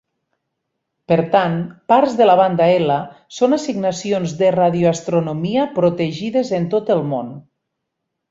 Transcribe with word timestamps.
Per 1.11 1.17
tant, 1.35 1.57
parts 1.93 2.15
de 2.21 2.27
la 2.29 2.37
Banda 2.39 2.67
L 2.77 2.95
són 3.41 3.53
assignacions 3.59 4.33
de 4.41 4.49
radioastronomia 4.57 5.67
protegides 5.77 6.53
en 6.61 6.67
tot 6.73 6.91
el 6.97 7.05
món. 7.13 7.31